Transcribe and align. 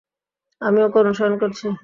আমি 0.61 0.79
ওকে 0.83 0.97
অনুসরণ 0.99 1.35
করছি। 1.41 1.65